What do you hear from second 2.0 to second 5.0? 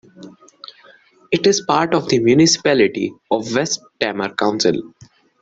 the Municipality of West Tamar Council.